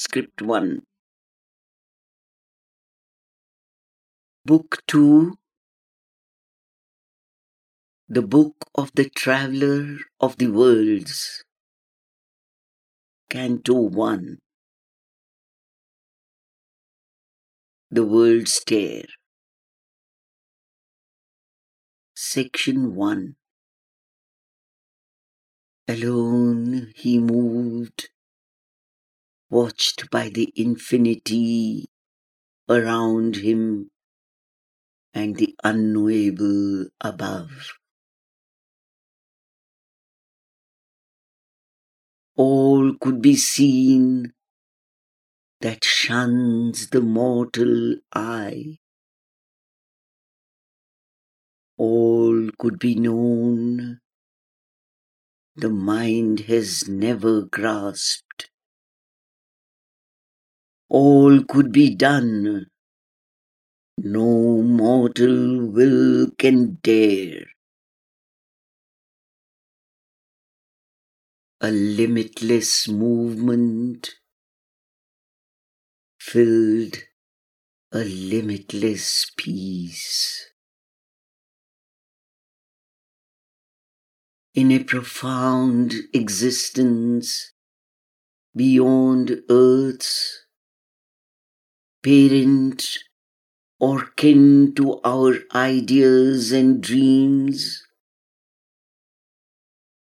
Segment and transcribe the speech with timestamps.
[0.00, 0.82] Script 1.
[4.44, 5.34] Book 2
[8.08, 11.42] The Book of the Traveler of the Worlds.
[13.28, 14.38] Canto 1
[17.90, 19.02] The World-Stair.
[22.14, 23.34] Section 1
[25.88, 28.10] Alone he moved,
[29.50, 31.86] watched by the infinity
[32.68, 33.90] around him
[35.14, 37.72] and the unknowable above.
[42.36, 44.32] All could be seen
[45.60, 48.78] that shuns the mortal eye.
[51.76, 54.00] All could be known
[55.56, 58.50] the mind has never grasped.
[60.88, 62.66] All could be done,
[63.98, 67.46] no mortal will can dare.
[71.60, 74.14] A limitless movement
[76.18, 76.96] filled
[77.92, 80.48] a limitless peace.
[84.58, 87.52] in a profound existence
[88.56, 90.47] beyond earth's
[92.02, 92.98] parent
[93.80, 97.82] or kin to our ideas and dreams,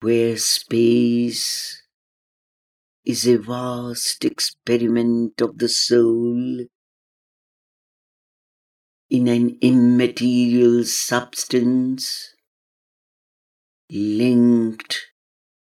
[0.00, 1.82] where space
[3.04, 6.66] is a vast experiment of the soul
[9.10, 12.34] in an immaterial substance
[13.90, 15.00] linked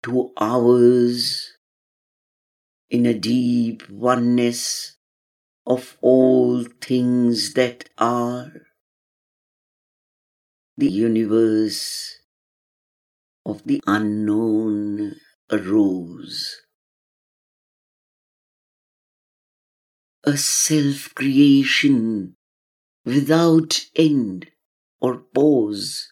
[0.01, 1.57] to ours
[2.89, 4.94] in a deep oneness
[5.65, 8.51] of all things that are.
[10.77, 12.17] The universe
[13.45, 15.15] of the unknown
[15.49, 16.57] arose.
[20.25, 22.35] A self creation
[23.05, 24.47] without end
[24.99, 26.11] or pause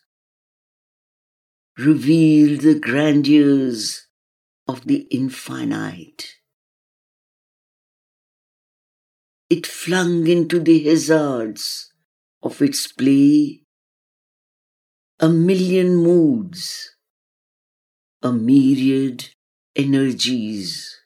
[1.77, 4.07] reveal the grandeurs
[4.67, 6.35] of the infinite.
[9.53, 11.91] It flung into the hazards
[12.41, 13.61] of its play
[15.19, 16.95] a million moods,
[18.23, 19.29] a myriad
[19.75, 20.97] energies.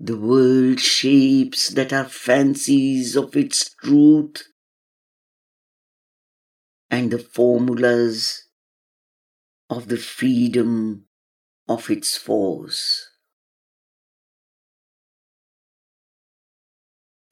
[0.00, 4.42] The world shapes that are fancies of its truth,
[6.90, 8.48] and the formulas
[9.70, 11.06] of the freedom
[11.68, 13.11] of its force.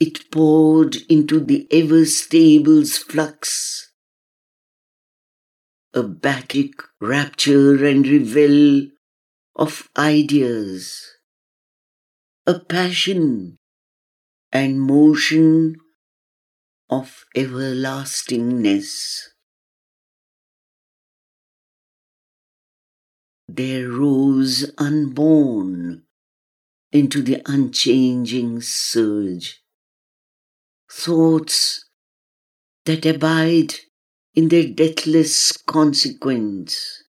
[0.01, 3.93] It poured into the ever stable's flux,
[5.95, 8.89] a Bacchic rapture and revel
[9.55, 11.07] of ideas,
[12.47, 13.59] a passion
[14.51, 15.77] and motion
[16.89, 19.31] of everlastingness.
[23.55, 26.03] there rose unborn
[26.93, 29.61] into the unchanging surge.
[30.93, 31.85] Thoughts
[32.85, 33.75] that abide
[34.35, 37.05] in their deathless consequence.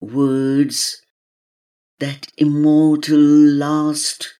[0.00, 1.02] Words
[1.98, 4.38] that immortal last,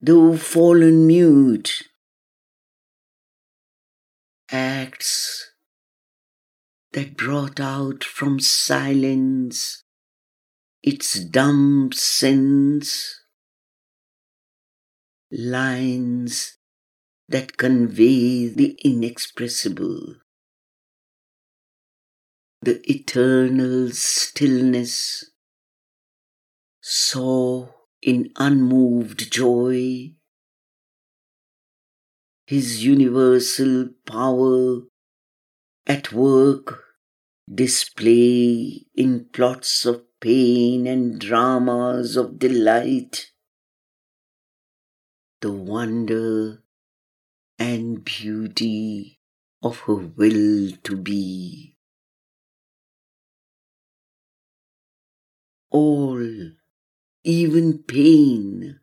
[0.00, 1.82] though fallen mute.
[4.50, 5.50] Acts
[6.92, 9.82] that brought out from silence
[10.82, 13.20] its dumb sense,
[15.30, 16.57] lines
[17.28, 20.16] that convey the inexpressible,
[22.62, 25.30] the eternal stillness,
[26.80, 27.68] saw
[28.00, 30.12] in unmoved joy
[32.46, 34.80] his universal power
[35.86, 36.82] at work
[37.52, 43.32] display in plots of pain and dramas of delight.
[45.42, 46.62] The wonder
[47.58, 49.18] and beauty
[49.62, 51.74] of her will to be.
[55.70, 56.24] All,
[57.24, 58.80] even pain,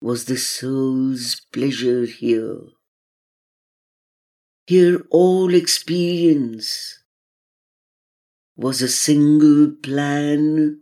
[0.00, 2.60] was the soul's pleasure here.
[4.66, 7.02] Here all experience
[8.56, 10.80] was a single plan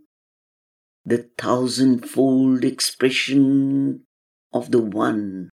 [1.06, 4.00] the thousandfold expression
[4.52, 5.50] of the One.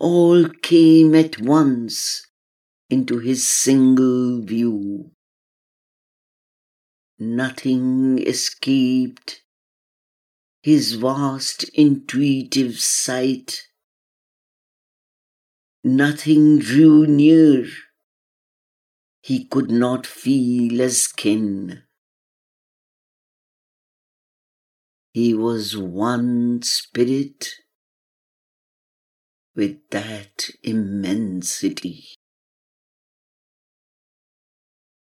[0.00, 2.26] All came at once
[2.88, 5.10] into his single view.
[7.18, 9.42] Nothing escaped
[10.62, 13.68] his vast intuitive sight.
[15.84, 17.66] Nothing drew near
[19.20, 21.82] he could not feel as kin.
[25.12, 27.50] He was one spirit
[29.54, 32.04] with that immensity.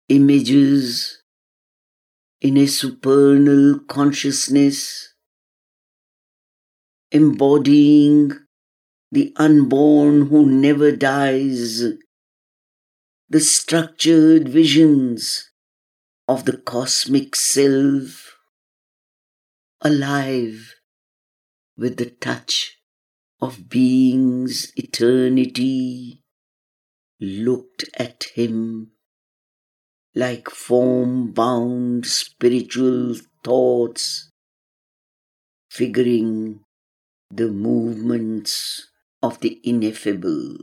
[0.09, 1.23] Images
[2.41, 5.15] in a supernal consciousness
[7.11, 8.33] embodying
[9.11, 11.83] the unborn who never dies,
[13.29, 15.50] the structured visions
[16.29, 18.37] of the cosmic self,
[19.81, 20.75] alive
[21.77, 22.75] with the touch
[23.41, 26.23] of being's eternity,
[27.21, 28.93] looked at him
[30.15, 34.31] like form bound spiritual thoughts,
[35.71, 36.61] figuring
[37.31, 38.88] the movements
[39.23, 40.56] of the ineffable.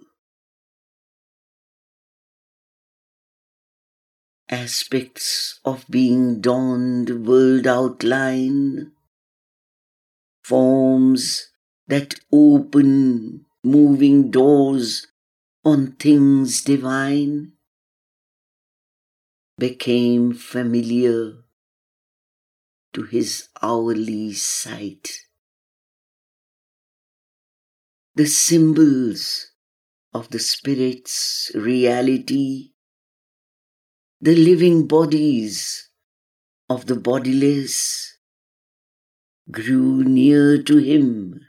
[4.49, 8.91] Aspects of being dawned world outline,
[10.43, 11.52] forms
[11.87, 15.07] that open moving doors
[15.63, 17.53] on things divine,
[19.57, 21.33] became familiar
[22.91, 25.09] to his hourly sight.
[28.15, 29.51] The symbols
[30.13, 32.73] of the Spirit's reality,
[34.21, 35.89] the living bodies
[36.69, 38.17] of the bodiless,
[39.49, 41.41] grew near to him,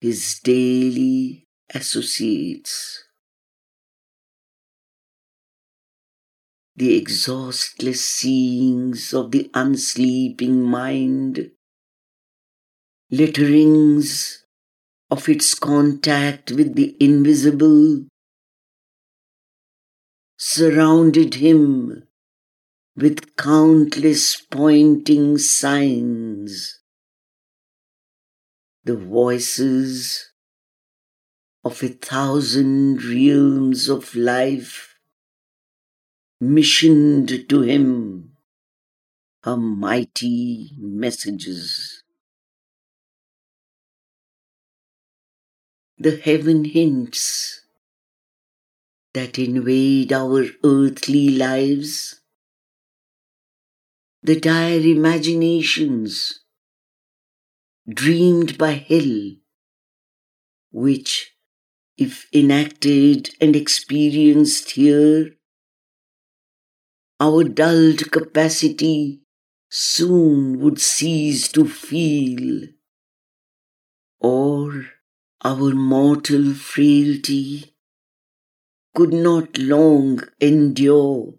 [0.00, 3.04] his daily associates.
[6.76, 11.50] The exhaustless seeings of the unsleeping mind,
[13.10, 14.44] letterings
[15.10, 18.06] of its contact with the invisible
[20.38, 22.04] surrounded him
[22.96, 26.79] with countless pointing signs.
[28.84, 30.30] The voices
[31.64, 34.96] of a thousand realms of life
[36.40, 38.36] missioned to him
[39.44, 42.02] her mighty messages.
[46.00, 47.60] the heaven hints
[49.12, 52.22] that invade our earthly lives,
[54.22, 56.40] the dire imaginations
[57.94, 59.36] dreamed by hell,
[60.70, 61.34] which,
[61.96, 65.36] if enacted and experienced here,
[67.18, 69.20] our dulled capacity
[69.68, 72.68] soon would cease to feel,
[74.18, 74.86] or
[75.42, 77.76] our mortal frailty
[78.94, 81.34] could not long endure,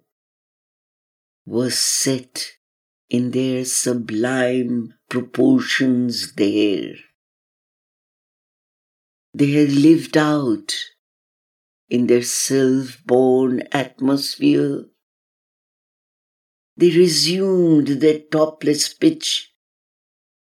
[1.46, 2.54] was set
[3.12, 6.96] in their sublime proportions there.
[9.34, 10.74] They had lived out
[11.90, 14.86] in their self born atmosphere.
[16.78, 19.54] They resumed their topless pitch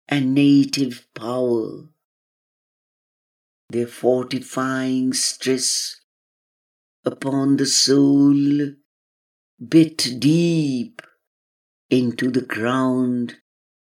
[0.09, 1.91] and native power
[3.71, 6.00] their fortifying stress
[7.05, 8.73] upon the soul
[9.69, 11.00] bit deep
[11.90, 13.37] into the ground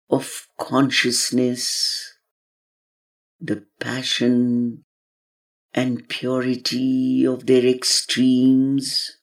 [0.09, 2.15] of consciousness,
[3.39, 4.83] the passion
[5.75, 9.19] and purity of their extremes,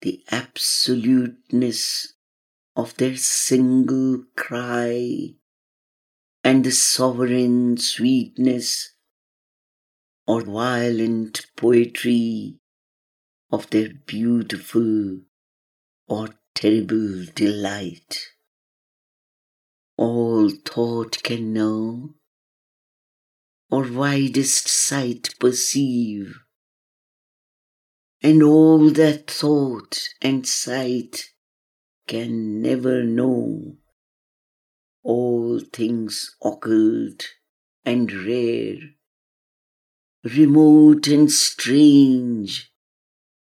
[0.00, 2.14] the absoluteness
[2.76, 5.30] of their single cry.
[6.46, 8.92] And the sovereign sweetness
[10.26, 12.58] or violent poetry
[13.50, 15.20] of their beautiful
[16.06, 18.30] or terrible delight.
[19.96, 22.14] All thought can know,
[23.70, 26.38] or widest sight perceive,
[28.22, 31.30] and all that thought and sight
[32.06, 33.76] can never know
[35.04, 37.22] all things occult
[37.84, 38.78] and rare,
[40.24, 42.72] remote and strange,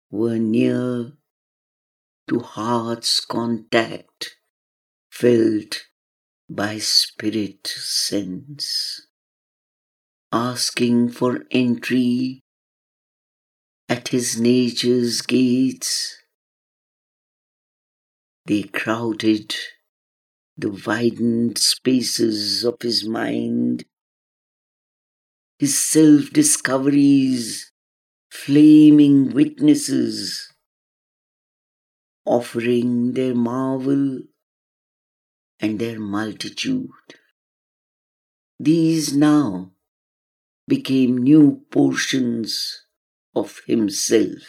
[0.10, 1.12] were near
[2.32, 4.38] to heart's contact
[5.12, 5.76] filled
[6.50, 9.06] by spirit sense,
[10.32, 12.40] asking for entry
[13.90, 16.16] at his nature's gates.
[18.46, 19.54] They crowded
[20.58, 23.84] the widened spaces of his mind,
[25.60, 27.74] his self discoveries,
[28.32, 30.51] flaming witnesses,
[32.32, 34.20] offering their marvel
[35.60, 36.90] and their multitude.
[38.58, 39.74] These now
[40.66, 42.86] became new portions
[43.36, 44.44] of himself,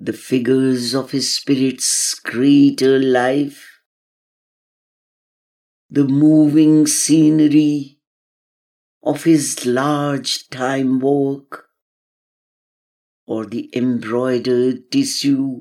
[0.00, 3.80] the figures of his spirit's greater life,
[5.88, 7.98] the moving scenery
[9.04, 11.66] of his large time work,
[13.26, 15.60] or the embroidered tissue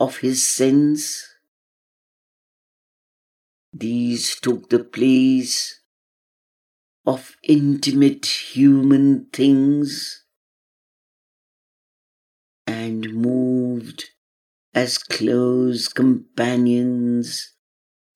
[0.00, 1.26] of his sins.
[3.72, 5.80] these took the place
[7.04, 10.24] of intimate human things
[12.66, 14.12] and moved
[14.74, 17.54] as close companions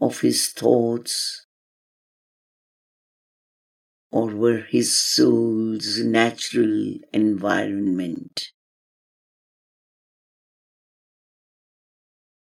[0.00, 1.46] of his thoughts
[4.10, 8.53] or were his soul's natural environment.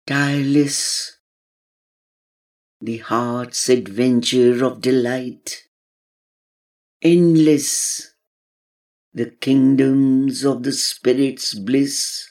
[0.07, 1.17] Tireless
[2.81, 5.65] the heart's adventure of delight.
[7.03, 8.15] Endless,
[9.15, 12.29] the kingdoms of the Spirit's bliss.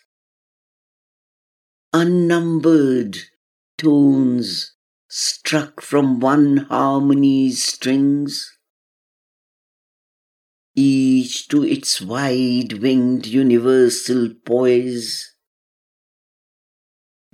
[1.94, 3.18] Unnumbered
[3.78, 4.74] tones
[5.10, 8.58] struck from one harmony's strings,
[10.76, 15.35] each to its wide winged universal poise,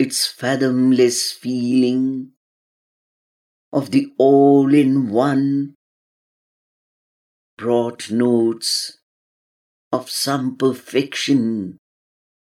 [0.02, 2.32] its fathomless feeling
[3.72, 5.76] of the all in one
[7.56, 8.98] brought notes
[9.92, 11.78] of some perfection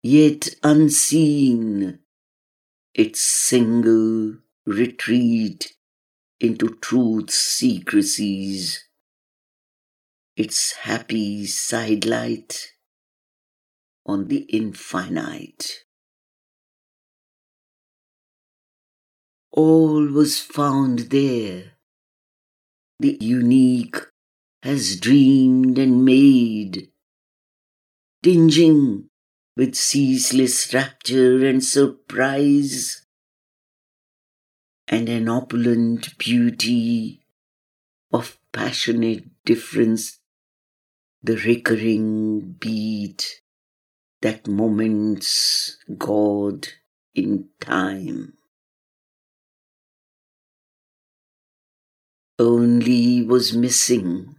[0.03, 1.99] yet unseen,
[2.93, 4.35] its single
[4.65, 5.77] retreat
[6.41, 8.83] into truth's secrecies,
[10.35, 12.73] its happy sidelight
[14.05, 15.84] on the infinite.
[19.55, 21.71] All was found there.
[22.99, 23.95] The unique
[24.61, 26.89] has dreamed and made,
[28.21, 29.07] tinging
[29.55, 33.05] with ceaseless rapture and surprise,
[34.89, 37.21] and an opulent beauty
[38.11, 40.19] of passionate difference,
[41.23, 43.41] the recurring beat
[44.21, 46.67] that moments God
[47.13, 48.33] in time.
[52.37, 54.35] Only was missing.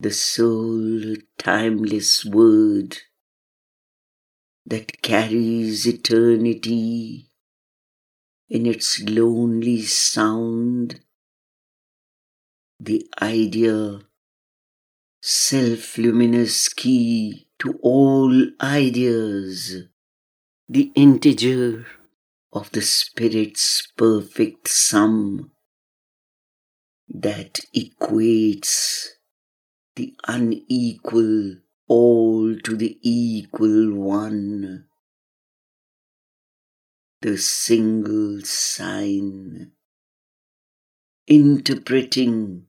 [0.00, 2.98] The sole timeless word
[4.64, 7.30] that carries eternity
[8.48, 11.00] in its lonely sound,
[12.80, 14.00] the idea,
[15.20, 19.84] self luminous key to all ideas,
[20.68, 21.86] the integer
[22.52, 25.50] of the Spirit's perfect sum
[27.08, 29.06] that equates
[29.96, 31.56] the unequal
[31.88, 34.84] all to the equal one,
[37.22, 39.72] the single sign,
[41.26, 42.66] interpreting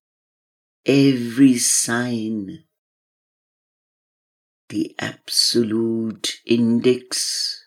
[0.86, 2.64] every sign,
[4.70, 7.66] the absolute index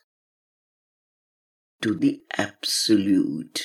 [1.82, 3.62] to the absolute.